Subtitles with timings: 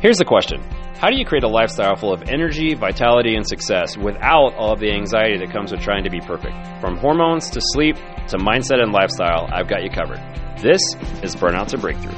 [0.00, 0.62] Here's the question
[0.96, 4.80] How do you create a lifestyle full of energy, vitality, and success without all of
[4.80, 6.54] the anxiety that comes with trying to be perfect?
[6.80, 7.96] From hormones to sleep
[8.28, 10.16] to mindset and lifestyle, I've got you covered.
[10.62, 10.80] This
[11.22, 12.16] is Burnout to Breakthrough.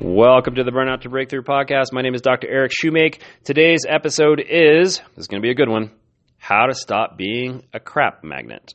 [0.00, 1.92] Welcome to the Burnout to Breakthrough podcast.
[1.92, 2.48] My name is Dr.
[2.48, 3.20] Eric Shoemake.
[3.44, 5.90] Today's episode is, this is going to be a good one,
[6.38, 8.72] how to stop being a crap magnet.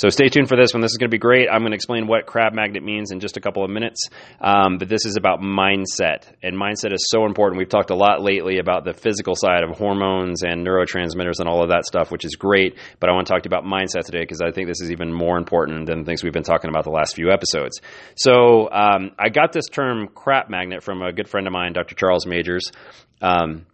[0.00, 0.80] So stay tuned for this one.
[0.80, 1.46] This is going to be great.
[1.52, 4.08] I'm going to explain what crap magnet means in just a couple of minutes.
[4.40, 7.58] Um, but this is about mindset, and mindset is so important.
[7.58, 11.62] We've talked a lot lately about the physical side of hormones and neurotransmitters and all
[11.62, 12.78] of that stuff, which is great.
[12.98, 14.90] But I want to talk to you about mindset today because I think this is
[14.90, 17.82] even more important than things we've been talking about the last few episodes.
[18.14, 21.94] So um, I got this term crap magnet from a good friend of mine, Dr.
[21.94, 22.72] Charles Majors.
[23.20, 23.66] Um,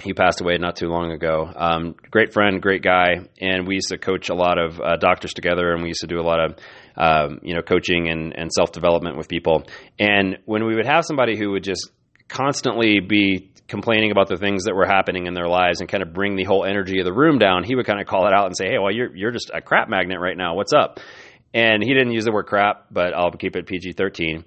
[0.00, 1.50] he passed away not too long ago.
[1.54, 5.34] Um, great friend, great guy, and we used to coach a lot of uh, doctors
[5.34, 6.58] together, and we used to do a lot of
[6.96, 9.64] um, you know coaching and, and self development with people.
[9.98, 11.90] And when we would have somebody who would just
[12.28, 16.12] constantly be complaining about the things that were happening in their lives and kind of
[16.12, 18.46] bring the whole energy of the room down, he would kind of call it out
[18.46, 20.54] and say, "Hey, well, you're you're just a crap magnet right now.
[20.54, 21.00] What's up?"
[21.54, 24.44] And he didn't use the word crap, but I'll keep it PG thirteen.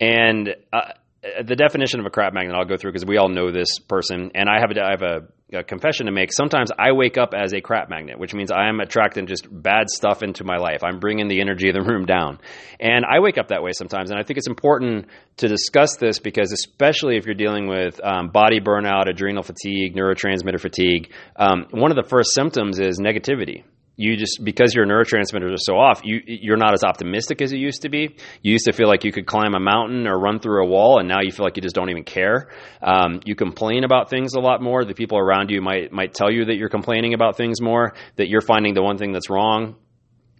[0.00, 3.52] And uh, the definition of a crap magnet I'll go through because we all know
[3.52, 6.32] this person, and I have a, I have a, a, confession to make.
[6.32, 9.88] Sometimes I wake up as a crap magnet, which means I am attracting just bad
[9.88, 10.82] stuff into my life.
[10.82, 12.40] I'm bringing the energy of the room down,
[12.80, 14.10] and I wake up that way sometimes.
[14.10, 15.06] And I think it's important
[15.36, 20.60] to discuss this because, especially if you're dealing with um, body burnout, adrenal fatigue, neurotransmitter
[20.60, 23.62] fatigue, um, one of the first symptoms is negativity
[23.96, 27.58] you just because your neurotransmitters are so off, you you're not as optimistic as you
[27.58, 28.16] used to be.
[28.40, 30.98] You used to feel like you could climb a mountain or run through a wall,
[30.98, 32.48] and now you feel like you just don't even care.
[32.80, 34.84] Um, you complain about things a lot more.
[34.84, 37.94] The people around you might might tell you that you're complaining about things more.
[38.16, 39.76] That you're finding the one thing that's wrong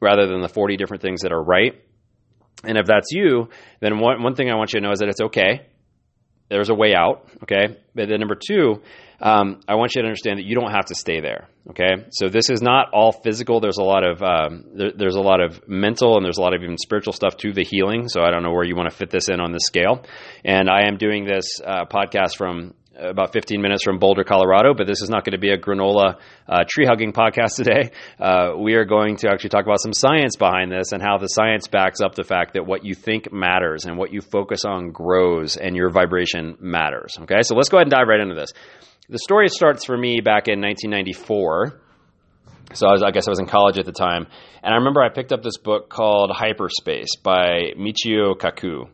[0.00, 1.80] rather than the 40 different things that are right.
[2.64, 3.48] And if that's you,
[3.80, 5.66] then one one thing I want you to know is that it's okay.
[6.48, 7.28] There's a way out.
[7.42, 8.82] Okay, but then number two
[9.22, 11.48] um, I want you to understand that you don't have to stay there.
[11.70, 13.60] Okay, so this is not all physical.
[13.60, 16.54] There's a lot of um, there, there's a lot of mental and there's a lot
[16.54, 18.08] of even spiritual stuff to the healing.
[18.08, 20.04] So I don't know where you want to fit this in on the scale.
[20.44, 24.86] And I am doing this uh, podcast from about 15 minutes from Boulder, Colorado, but
[24.86, 27.90] this is not going to be a granola uh, tree hugging podcast today.
[28.18, 31.26] Uh, we are going to actually talk about some science behind this and how the
[31.26, 34.90] science backs up the fact that what you think matters and what you focus on
[34.90, 37.16] grows and your vibration matters.
[37.20, 38.52] Okay, so let's go ahead and dive right into this.
[39.08, 41.80] The story starts for me back in 1994.
[42.74, 44.26] So I, was, I, guess I was in college at the time,
[44.62, 48.88] and I remember I picked up this book called Hyperspace by Michio Kaku.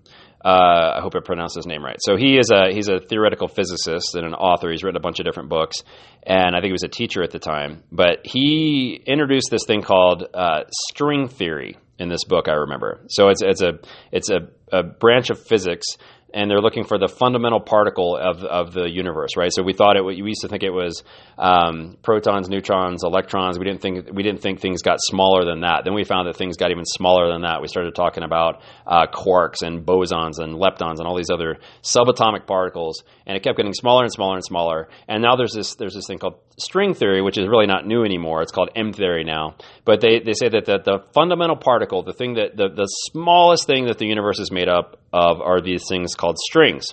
[0.44, 1.99] Uh, I hope I pronounced his name right.
[2.00, 4.71] So he is a he's a theoretical physicist and an author.
[4.71, 5.82] He's written a bunch of different books,
[6.22, 7.82] and I think he was a teacher at the time.
[7.91, 12.49] But he introduced this thing called uh, string theory in this book.
[12.49, 13.00] I remember.
[13.09, 13.81] So it's it's a
[14.12, 15.87] it's a, a branch of physics
[16.33, 19.50] and they're looking for the fundamental particle of, of the universe, right?
[19.53, 20.05] So we thought it.
[20.05, 21.03] We used to think it was
[21.39, 23.59] um, protons, neutrons, electrons.
[23.59, 25.83] We didn't think we didn't think things got smaller than that.
[25.84, 27.62] Then we found that things got even smaller than that.
[27.62, 32.47] We started talking about uh, quarks and bosons and leptons and all these other subatomic
[32.47, 34.88] particles, and it kept getting smaller and smaller and smaller.
[35.09, 38.04] And now there's this there's this thing called string theory, which is really not new
[38.04, 38.42] anymore.
[38.42, 39.56] It's called M theory now.
[39.84, 43.66] But they, they say that the, the fundamental particle, the thing that the, the smallest
[43.66, 46.86] thing that the universe is made up of, are these things called strings,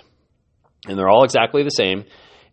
[0.87, 2.05] and they're all exactly the same.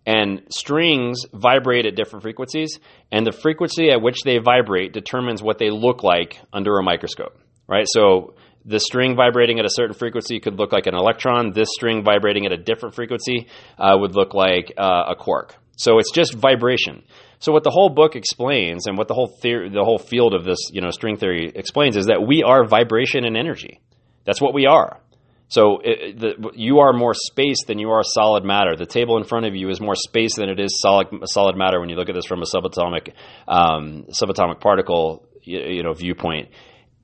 [0.04, 2.80] And strings vibrate at different frequencies,
[3.12, 7.38] and the frequency at which they vibrate determines what they look like under a microscope.
[7.68, 7.86] Right?
[7.88, 8.34] So
[8.64, 11.52] the string vibrating at a certain frequency could look like an electron.
[11.52, 13.48] This string vibrating at a different frequency
[13.78, 15.56] uh, would look like uh, a quark.
[15.76, 17.02] So it's just vibration.
[17.38, 20.44] So what the whole book explains, and what the whole theory, the whole field of
[20.44, 23.80] this, you know, string theory explains, is that we are vibration and energy.
[24.24, 25.00] That's what we are.
[25.48, 28.74] So it, the, you are more space than you are solid matter.
[28.74, 31.78] The table in front of you is more space than it is solid solid matter.
[31.78, 33.12] When you look at this from a subatomic
[33.46, 36.48] um, subatomic particle, you, you know, viewpoint,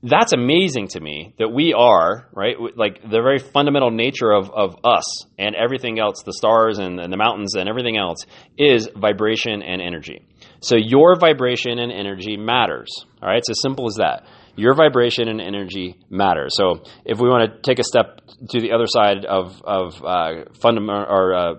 [0.01, 4.77] that's amazing to me that we are right like the very fundamental nature of, of
[4.85, 8.19] us and everything else the stars and, and the mountains and everything else
[8.57, 10.25] is vibration and energy.
[10.61, 12.89] So your vibration and energy matters
[13.21, 13.39] all right?
[13.39, 14.25] It's as simple as that.
[14.55, 16.51] Your vibration and energy matters.
[16.55, 20.45] So if we want to take a step to the other side of, of uh,
[20.61, 21.53] fundamental or uh,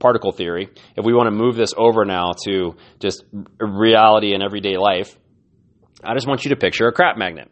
[0.00, 3.24] particle theory if we want to move this over now to just
[3.60, 5.16] reality in everyday life
[6.02, 7.50] I just want you to picture a crap magnet.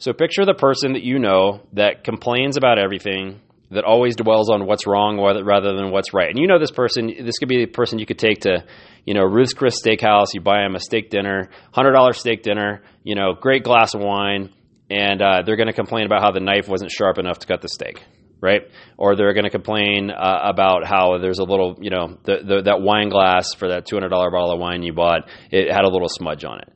[0.00, 3.38] So picture the person that you know that complains about everything,
[3.70, 6.30] that always dwells on what's wrong rather than what's right.
[6.30, 8.64] And you know this person, this could be the person you could take to,
[9.04, 13.14] you know, Ruth's Chris Steakhouse, you buy him a steak dinner, $100 steak dinner, you
[13.14, 14.48] know, great glass of wine,
[14.88, 17.60] and uh, they're going to complain about how the knife wasn't sharp enough to cut
[17.60, 18.02] the steak,
[18.40, 18.62] right?
[18.96, 22.62] Or they're going to complain uh, about how there's a little, you know, the, the,
[22.62, 26.08] that wine glass for that $200 bottle of wine you bought, it had a little
[26.08, 26.72] smudge on it.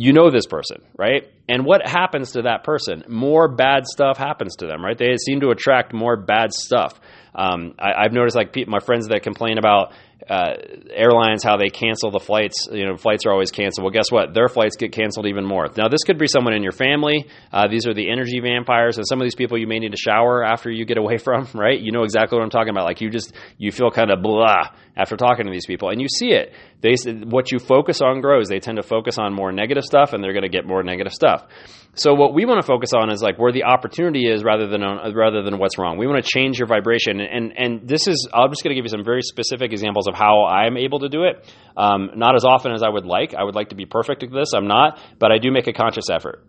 [0.00, 1.28] You know this person, right?
[1.48, 3.02] And what happens to that person?
[3.08, 4.96] More bad stuff happens to them, right?
[4.96, 7.00] They seem to attract more bad stuff.
[7.34, 9.92] Um, I, have noticed like my friends that complain about
[10.28, 10.54] uh,
[10.90, 12.68] airlines how they cancel the flights.
[12.70, 13.84] You know, flights are always canceled.
[13.84, 14.34] Well, guess what?
[14.34, 15.68] Their flights get canceled even more.
[15.76, 17.28] Now, this could be someone in your family.
[17.52, 19.96] Uh, these are the energy vampires, and some of these people you may need to
[19.96, 21.48] shower after you get away from.
[21.54, 21.78] Right?
[21.80, 22.84] You know exactly what I'm talking about.
[22.84, 26.08] Like you just you feel kind of blah after talking to these people, and you
[26.08, 26.52] see it.
[26.80, 26.94] They
[27.24, 28.48] what you focus on grows.
[28.48, 31.12] They tend to focus on more negative stuff, and they're going to get more negative
[31.12, 31.46] stuff.
[31.94, 34.82] So what we want to focus on is like where the opportunity is rather than
[34.82, 35.98] on, rather than what's wrong.
[35.98, 38.84] We want to change your vibration, and and this is I'm just going to give
[38.84, 41.52] you some very specific examples of how I'm able to do it.
[41.76, 43.34] Um, not as often as I would like.
[43.34, 44.52] I would like to be perfect at this.
[44.52, 46.44] I'm not, but I do make a conscious effort.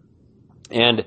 [0.71, 1.05] And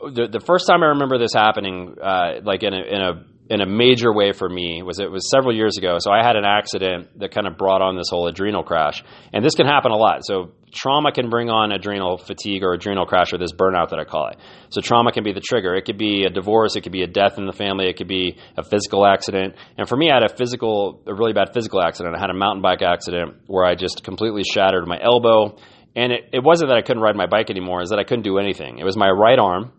[0.00, 3.60] the the first time I remember this happening, uh, like in a in a in
[3.62, 5.96] a major way for me was it was several years ago.
[6.00, 9.02] So I had an accident that kind of brought on this whole adrenal crash,
[9.32, 10.20] and this can happen a lot.
[10.24, 14.04] So trauma can bring on adrenal fatigue or adrenal crash or this burnout that I
[14.04, 14.36] call it.
[14.68, 15.74] So trauma can be the trigger.
[15.74, 18.08] It could be a divorce, it could be a death in the family, it could
[18.08, 19.54] be a physical accident.
[19.78, 22.14] And for me, I had a physical, a really bad physical accident.
[22.16, 25.56] I had a mountain bike accident where I just completely shattered my elbow.
[25.96, 28.24] And it, it wasn't that I couldn't ride my bike anymore, is that I couldn't
[28.24, 28.78] do anything.
[28.78, 29.72] It was my right arm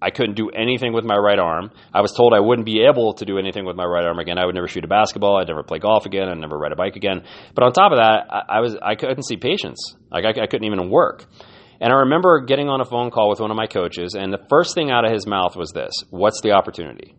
[0.00, 1.70] I couldn't do anything with my right arm.
[1.92, 4.38] I was told I wouldn't be able to do anything with my right arm again.
[4.38, 5.38] I would never shoot a basketball.
[5.38, 6.28] I'd never play golf again.
[6.28, 7.22] I'd never ride a bike again.
[7.54, 9.96] But on top of that, I, I was I couldn't see patients.
[10.10, 11.24] Like I, I couldn't even work.
[11.80, 14.44] And I remember getting on a phone call with one of my coaches, and the
[14.48, 17.14] first thing out of his mouth was this: "What's the opportunity?"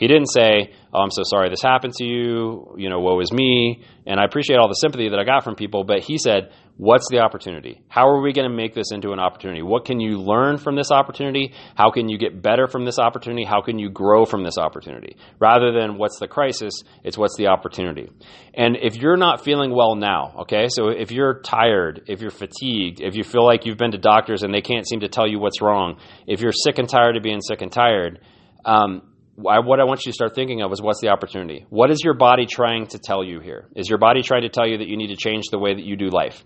[0.00, 3.30] He didn't say, "Oh, I'm so sorry this happened to you." You know, woe is
[3.34, 3.84] me.
[4.06, 7.06] And I appreciate all the sympathy that I got from people, but he said, "What's
[7.10, 7.82] the opportunity?
[7.88, 9.60] How are we going to make this into an opportunity?
[9.60, 11.52] What can you learn from this opportunity?
[11.74, 13.44] How can you get better from this opportunity?
[13.44, 16.72] How can you grow from this opportunity?" Rather than what's the crisis,
[17.04, 18.08] it's what's the opportunity.
[18.54, 20.68] And if you're not feeling well now, okay?
[20.70, 24.42] So if you're tired, if you're fatigued, if you feel like you've been to doctors
[24.44, 27.22] and they can't seem to tell you what's wrong, if you're sick and tired of
[27.22, 28.20] being sick and tired,
[28.64, 29.02] um,
[29.42, 31.66] what I want you to start thinking of is what's the opportunity?
[31.68, 33.68] What is your body trying to tell you here?
[33.74, 35.84] Is your body trying to tell you that you need to change the way that
[35.84, 36.44] you do life?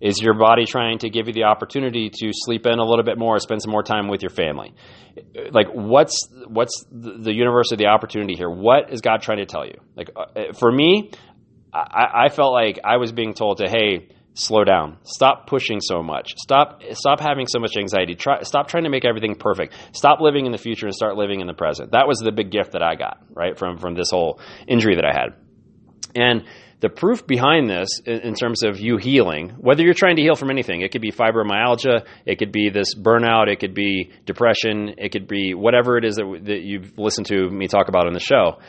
[0.00, 3.18] Is your body trying to give you the opportunity to sleep in a little bit
[3.18, 4.74] more, spend some more time with your family?
[5.50, 8.48] Like, what's what's the universe of the opportunity here?
[8.48, 9.74] What is God trying to tell you?
[9.96, 11.10] Like, uh, for me,
[11.72, 14.98] I, I felt like I was being told to, hey, slow down.
[15.04, 16.34] Stop pushing so much.
[16.36, 18.14] Stop stop having so much anxiety.
[18.14, 19.74] Try, stop trying to make everything perfect.
[19.92, 21.92] Stop living in the future and start living in the present.
[21.92, 25.04] That was the big gift that I got, right, from from this whole injury that
[25.04, 25.34] I had.
[26.14, 26.44] And
[26.80, 30.50] the proof behind this in terms of you healing, whether you're trying to heal from
[30.50, 35.12] anything, it could be fibromyalgia, it could be this burnout, it could be depression, it
[35.12, 38.20] could be whatever it is that, that you've listened to me talk about on the
[38.20, 38.60] show.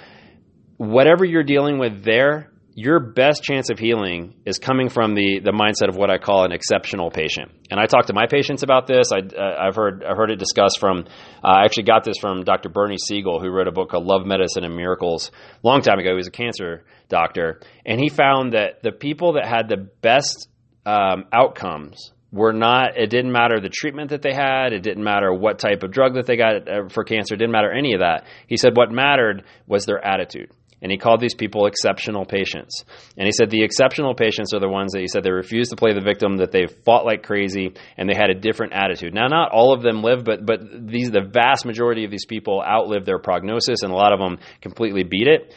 [0.76, 5.52] Whatever you're dealing with there, your best chance of healing is coming from the, the
[5.52, 7.52] mindset of what I call an exceptional patient.
[7.70, 9.12] And I talk to my patients about this.
[9.12, 9.20] I,
[9.66, 11.06] have heard, I've heard it discussed from,
[11.44, 12.70] uh, I actually got this from Dr.
[12.70, 15.32] Bernie Siegel, who wrote a book called Love, Medicine, and Miracles
[15.64, 16.12] a long time ago.
[16.12, 17.60] He was a cancer doctor.
[17.86, 20.48] And he found that the people that had the best
[20.86, 25.34] um, outcomes were not, it didn't matter the treatment that they had, it didn't matter
[25.34, 28.00] what type of drug that they got uh, for cancer, it didn't matter any of
[28.00, 28.24] that.
[28.48, 30.50] He said what mattered was their attitude
[30.82, 32.84] and he called these people exceptional patients.
[33.18, 35.76] And he said the exceptional patients are the ones that he said they refused to
[35.76, 39.14] play the victim, that they fought like crazy, and they had a different attitude.
[39.14, 42.64] Now, not all of them live, but but these the vast majority of these people
[42.66, 45.54] outlive their prognosis, and a lot of them completely beat it.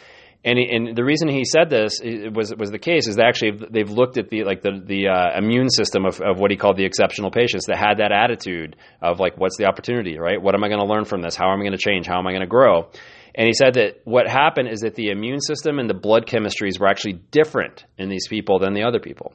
[0.47, 3.89] And, and the reason he said this was was the case is that actually they've
[3.89, 6.85] looked at the like the the uh, immune system of, of what he called the
[6.85, 10.69] exceptional patients that had that attitude of like what's the opportunity right what am I
[10.69, 12.43] going to learn from this how am I going to change how am I going
[12.43, 12.91] to grow
[13.35, 16.79] and he said that what happened is that the immune system and the blood chemistries
[16.79, 19.35] were actually different in these people than the other people.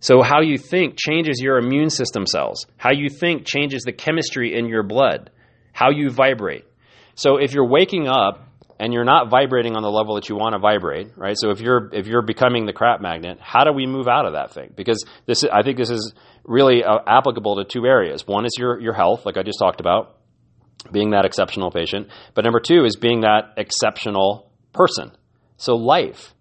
[0.00, 2.66] So, how you think changes your immune system cells.
[2.76, 5.30] How you think changes the chemistry in your blood.
[5.72, 6.66] How you vibrate.
[7.14, 8.46] So, if you're waking up
[8.78, 11.36] and you're not vibrating on the level that you want to vibrate, right?
[11.38, 14.34] So, if you're if you're becoming the crap magnet, how do we move out of
[14.34, 14.74] that thing?
[14.76, 16.12] Because this, I think, this is
[16.44, 18.26] really uh, applicable to two areas.
[18.26, 20.18] One is your your health, like I just talked about,
[20.90, 22.08] being that exceptional patient.
[22.34, 25.12] But number two is being that exceptional person.
[25.56, 26.34] So life.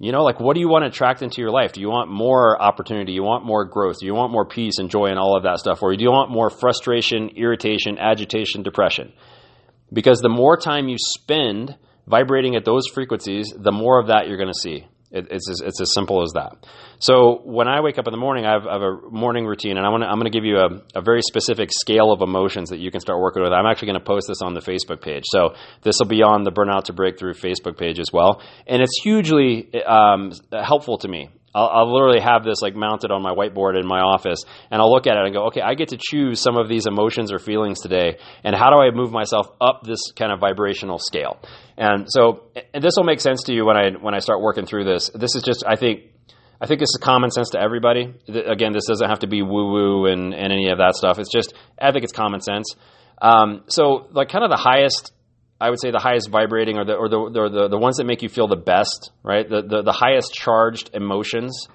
[0.00, 1.72] You know, like what do you want to attract into your life?
[1.72, 3.12] Do you want more opportunity?
[3.12, 3.96] You want more growth?
[3.98, 5.82] Do you want more peace and joy and all of that stuff?
[5.82, 9.12] Or do you want more frustration, irritation, agitation, depression?
[9.92, 11.76] Because the more time you spend
[12.06, 14.86] vibrating at those frequencies, the more of that you're going to see.
[15.10, 16.66] It, it's as, it's as simple as that.
[16.98, 19.78] So when I wake up in the morning, I have, I have a morning routine,
[19.78, 22.70] and I want I'm going to give you a, a, very specific scale of emotions
[22.70, 23.52] that you can start working with.
[23.52, 26.44] I'm actually going to post this on the Facebook page, so this will be on
[26.44, 31.30] the Burnout to Breakthrough Facebook page as well, and it's hugely um, helpful to me.
[31.58, 34.92] I'll, I'll, literally have this like mounted on my whiteboard in my office, and I'll
[34.92, 37.38] look at it and go, okay, I get to choose some of these emotions or
[37.38, 41.38] feelings today, and how do I move myself up this kind of vibrational scale?
[41.76, 44.66] And so, and this will make sense to you when I when I start working
[44.66, 45.10] through this.
[45.14, 46.02] This is just, I think,
[46.60, 48.14] I think this is common sense to everybody.
[48.28, 51.18] Again, this doesn't have to be woo woo and, and any of that stuff.
[51.18, 52.74] It's just, I think it's common sense.
[53.20, 55.12] Um, so, like, kind of the highest
[55.60, 58.22] I would say the highest vibrating or the or the, the, the ones that make
[58.22, 59.48] you feel the best, right?
[59.48, 61.68] The, the, the highest charged emotions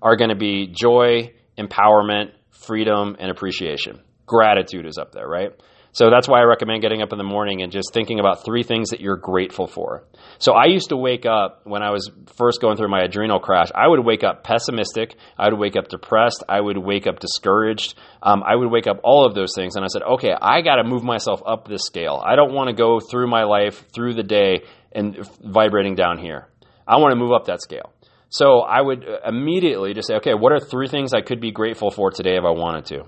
[0.00, 4.00] are going to be joy, empowerment, freedom, and appreciation.
[4.24, 5.50] Gratitude is up there, right?
[5.96, 8.62] So that's why I recommend getting up in the morning and just thinking about three
[8.62, 10.04] things that you're grateful for.
[10.38, 13.68] So I used to wake up when I was first going through my adrenal crash.
[13.74, 15.16] I would wake up pessimistic.
[15.38, 16.44] I would wake up depressed.
[16.50, 17.94] I would wake up discouraged.
[18.22, 19.74] Um, I would wake up all of those things.
[19.74, 22.22] And I said, okay, I got to move myself up this scale.
[22.22, 26.46] I don't want to go through my life, through the day, and vibrating down here.
[26.86, 27.94] I want to move up that scale.
[28.28, 31.90] So I would immediately just say, okay, what are three things I could be grateful
[31.90, 33.04] for today if I wanted to?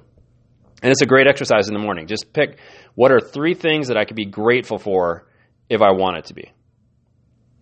[0.82, 2.06] And it's a great exercise in the morning.
[2.06, 2.58] Just pick
[2.94, 5.26] what are three things that I could be grateful for
[5.68, 6.52] if I want it to be.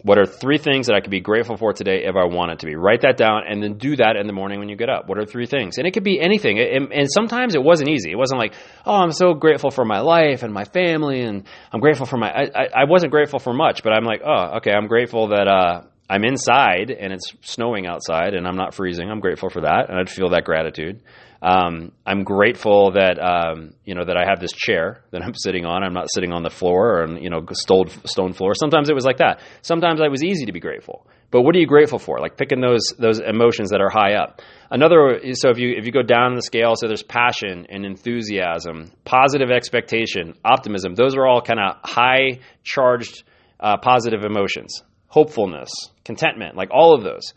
[0.02, 2.58] What are three things that I could be grateful for today if I want it
[2.60, 2.76] to be?
[2.76, 5.08] Write that down and then do that in the morning when you get up.
[5.08, 5.78] What are three things?
[5.78, 6.60] And it could be anything.
[6.60, 8.12] and sometimes it wasn't easy.
[8.12, 8.54] It wasn't like,
[8.84, 12.30] oh, I'm so grateful for my life and my family, and I'm grateful for my.
[12.30, 15.82] I, I wasn't grateful for much, but I'm like, oh, okay, I'm grateful that uh,
[16.08, 19.10] I'm inside and it's snowing outside and I'm not freezing.
[19.10, 21.02] I'm grateful for that, and I'd feel that gratitude.
[21.46, 25.64] Um, I'm grateful that um, you know that I have this chair that I'm sitting
[25.64, 25.84] on.
[25.84, 28.54] I'm not sitting on the floor or you know stone stone floor.
[28.54, 29.40] Sometimes it was like that.
[29.62, 31.06] Sometimes it was easy to be grateful.
[31.30, 32.18] But what are you grateful for?
[32.18, 34.42] Like picking those those emotions that are high up.
[34.70, 38.90] Another so if you if you go down the scale, so there's passion and enthusiasm,
[39.04, 40.96] positive expectation, optimism.
[40.96, 43.22] Those are all kind of high charged
[43.60, 44.82] uh, positive emotions.
[45.06, 45.70] Hopefulness,
[46.04, 47.32] contentment, like all of those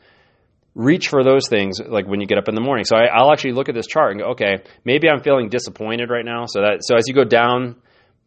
[0.76, 2.86] reach for those things like when you get up in the morning.
[2.86, 6.10] So I, will actually look at this chart and go, okay, maybe I'm feeling disappointed
[6.10, 6.46] right now.
[6.48, 7.76] So that so as you go down,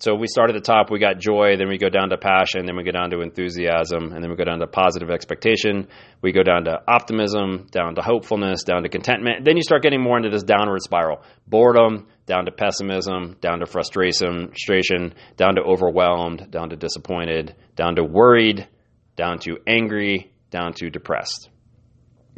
[0.02, 2.66] so we start at the top, we got joy, then we go down to passion,
[2.66, 5.86] then we go down to enthusiasm, and then we go down to positive expectation.
[6.20, 9.44] We go down to optimism, down to hopefulness, down to contentment.
[9.44, 13.66] Then you start getting more into this downward spiral: boredom, down to pessimism, down to
[13.66, 18.66] frustration, frustration, down to overwhelmed, down to disappointed, down to worried,
[19.14, 21.48] down to angry, down to depressed.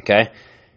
[0.05, 0.31] Okay?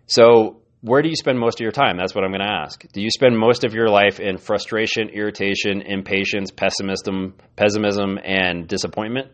[0.07, 1.97] So, where do you spend most of your time?
[1.97, 2.85] That's what I'm going to ask.
[2.93, 9.29] Do you spend most of your life in frustration, irritation, impatience, pessimism, pessimism, and disappointment?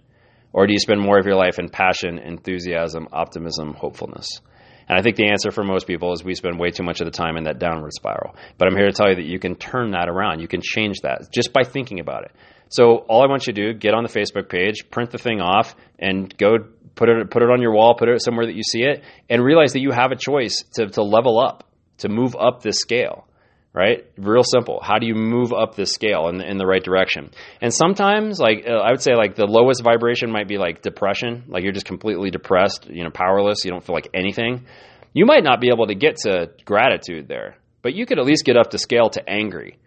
[0.53, 4.41] Or do you spend more of your life in passion, enthusiasm, optimism, hopefulness?
[4.89, 7.07] And I think the answer for most people is we spend way too much of
[7.07, 8.37] the time in that downward spiral.
[8.59, 10.41] But I'm here to tell you that you can turn that around.
[10.41, 12.33] You can change that just by thinking about it.
[12.69, 15.41] So all I want you to do, get on the Facebook page, print the thing
[15.41, 16.59] off, and go
[16.95, 19.43] put it put it on your wall, put it somewhere that you see it, and
[19.43, 21.69] realize that you have a choice to, to level up,
[21.99, 23.27] to move up this scale.
[23.73, 24.07] Right?
[24.17, 24.79] Real simple.
[24.81, 27.33] How do you move up this scale in the, in the right direction?
[27.61, 31.43] And sometimes, like uh, I would say, like the lowest vibration might be like depression.
[31.49, 33.65] Like you're just completely depressed, you know, powerless.
[33.65, 34.67] You don't feel like anything.
[35.13, 38.45] You might not be able to get to gratitude there, but you could at least
[38.45, 39.79] get up to scale to angry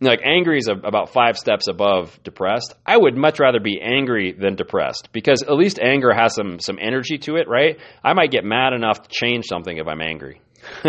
[0.00, 2.74] like angry is a, about five steps above depressed.
[2.86, 6.78] I would much rather be angry than depressed because at least anger has some some
[6.80, 7.78] energy to it, right?
[8.04, 10.40] I might get mad enough to change something if I'm angry.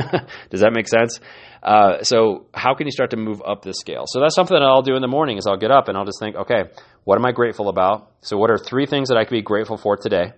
[0.49, 1.19] Does that make sense?
[1.61, 4.03] Uh, so how can you start to move up this scale?
[4.07, 6.05] So that's something that I'll do in the morning is I'll get up and I'll
[6.05, 6.63] just think, okay,
[7.03, 8.11] what am I grateful about?
[8.21, 10.33] So what are three things that I could be grateful for today?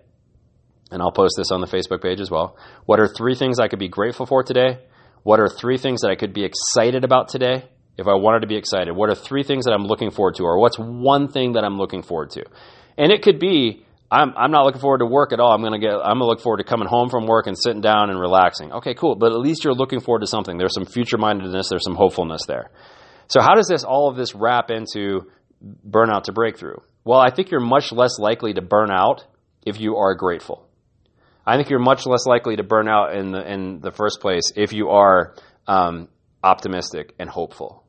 [0.89, 2.57] And I'll post this on the Facebook page as well.
[2.85, 4.79] What are three things I could be grateful for today?
[5.23, 7.69] What are three things that I could be excited about today?
[8.01, 8.93] If I wanted to be excited?
[8.93, 10.43] What are three things that I'm looking forward to?
[10.43, 12.43] Or what's one thing that I'm looking forward to?
[12.97, 15.53] And it could be, I'm, I'm not looking forward to work at all.
[15.53, 17.57] I'm going to get, I'm going to look forward to coming home from work and
[17.57, 18.73] sitting down and relaxing.
[18.73, 19.15] Okay, cool.
[19.15, 20.57] But at least you're looking forward to something.
[20.57, 21.69] There's some future mindedness.
[21.69, 22.71] There's some hopefulness there.
[23.27, 25.31] So how does this, all of this wrap into
[25.87, 26.77] burnout to breakthrough?
[27.05, 29.25] Well, I think you're much less likely to burn out
[29.65, 30.67] if you are grateful.
[31.45, 34.51] I think you're much less likely to burn out in the in the first place
[34.55, 35.35] if you are
[35.67, 36.07] um,
[36.43, 37.83] optimistic and hopeful.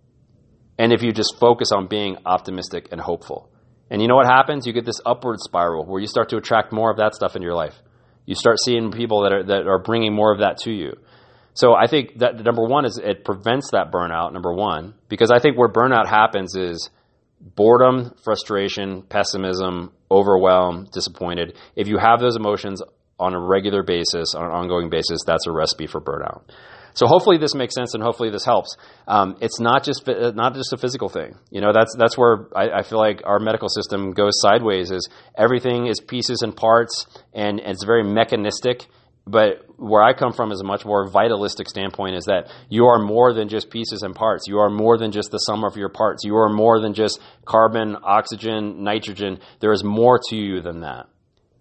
[0.78, 3.50] And if you just focus on being optimistic and hopeful.
[3.90, 4.66] And you know what happens?
[4.66, 7.42] You get this upward spiral where you start to attract more of that stuff in
[7.42, 7.74] your life.
[8.24, 10.94] You start seeing people that are, that are bringing more of that to you.
[11.54, 15.38] So I think that number one is it prevents that burnout, number one, because I
[15.38, 16.88] think where burnout happens is
[17.40, 21.56] boredom, frustration, pessimism, overwhelm, disappointed.
[21.76, 22.80] If you have those emotions
[23.18, 26.44] on a regular basis, on an ongoing basis, that's a recipe for burnout.
[26.94, 28.76] So hopefully this makes sense, and hopefully this helps.
[29.06, 31.36] Um, it's not just not just a physical thing.
[31.50, 34.90] You know, that's that's where I, I, feel like our medical system goes sideways.
[34.90, 38.86] Is everything is pieces and parts, and, and it's very mechanistic.
[39.24, 42.16] But where I come from is a much more vitalistic standpoint.
[42.16, 44.44] Is that you are more than just pieces and parts.
[44.48, 46.24] You are more than just the sum of your parts.
[46.24, 49.38] You are more than just carbon, oxygen, nitrogen.
[49.60, 51.06] There is more to you than that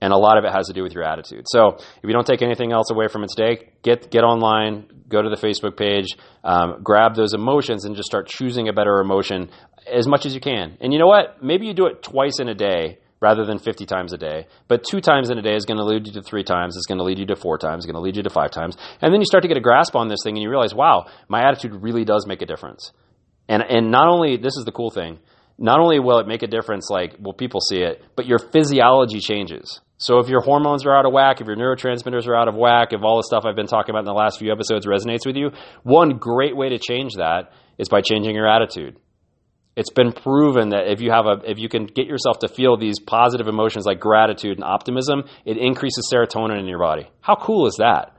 [0.02, 1.46] and a lot of it has to do with your attitude.
[1.48, 5.22] So if you don't take anything else away from it today, get get online, go
[5.22, 9.50] to the Facebook page, um, grab those emotions, and just start choosing a better emotion
[9.88, 10.78] as much as you can.
[10.82, 11.44] And you know what?
[11.44, 14.48] Maybe you do it twice in a day rather than 50 times a day.
[14.68, 16.76] But two times in a day is going to lead you to three times.
[16.76, 17.86] It's going to lead you to four times.
[17.86, 18.76] It's going to lead you to five times.
[19.00, 21.06] And then you start to get a grasp on this thing, and you realize, wow,
[21.30, 22.92] my attitude really does make a difference.
[23.48, 25.20] And and not only this is the cool thing.
[25.58, 29.20] Not only will it make a difference, like will people see it, but your physiology
[29.20, 29.82] changes.
[30.02, 32.92] So if your hormones are out of whack, if your neurotransmitters are out of whack,
[32.92, 35.36] if all the stuff I've been talking about in the last few episodes resonates with
[35.36, 35.52] you,
[35.84, 38.98] one great way to change that is by changing your attitude.
[39.76, 42.78] It's been proven that if you have a if you can get yourself to feel
[42.78, 47.08] these positive emotions like gratitude and optimism, it increases serotonin in your body.
[47.22, 48.16] How cool is that?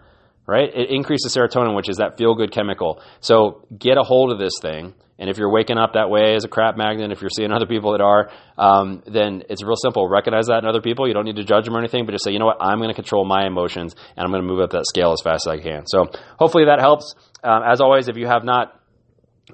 [0.46, 0.70] Right?
[0.72, 3.02] It increases serotonin, which is that feel good chemical.
[3.20, 6.44] So get a hold of this thing and if you're waking up that way as
[6.44, 10.08] a crap magnet, if you're seeing other people that are, um, then it's real simple.
[10.08, 11.06] Recognize that in other people.
[11.06, 12.78] You don't need to judge them or anything, but just say, you know what, I'm
[12.78, 15.46] going to control my emotions and I'm going to move up that scale as fast
[15.46, 15.86] as I can.
[15.86, 16.10] So
[16.40, 17.14] hopefully that helps.
[17.44, 18.80] Um, as always, if you have not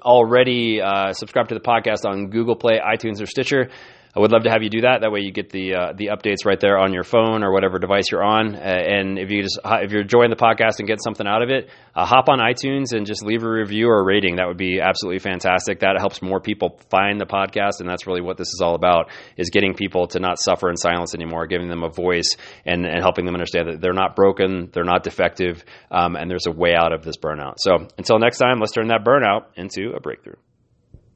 [0.01, 3.69] already uh, subscribed to the podcast on Google Play, iTunes, or Stitcher,
[4.15, 5.01] I would love to have you do that.
[5.01, 7.77] That way, you get the uh, the updates right there on your phone or whatever
[7.77, 8.55] device you're on.
[8.55, 11.49] Uh, and if you just if you're enjoying the podcast and get something out of
[11.49, 14.37] it, uh, hop on iTunes and just leave a review or a rating.
[14.37, 15.81] That would be absolutely fantastic.
[15.81, 19.11] That helps more people find the podcast, and that's really what this is all about:
[19.37, 22.35] is getting people to not suffer in silence anymore, giving them a voice,
[22.65, 26.47] and, and helping them understand that they're not broken, they're not defective, um, and there's
[26.47, 27.55] a way out of this burnout.
[27.57, 30.35] So until next time, let's turn that burnout into a breakthrough.